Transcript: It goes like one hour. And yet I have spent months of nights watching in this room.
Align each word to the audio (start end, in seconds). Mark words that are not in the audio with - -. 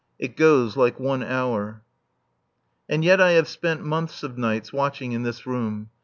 It 0.17 0.35
goes 0.35 0.75
like 0.75 0.99
one 0.99 1.21
hour. 1.21 1.83
And 2.89 3.05
yet 3.05 3.21
I 3.21 3.33
have 3.33 3.47
spent 3.47 3.85
months 3.85 4.23
of 4.23 4.35
nights 4.35 4.73
watching 4.73 5.11
in 5.11 5.21
this 5.21 5.45
room. 5.45 5.91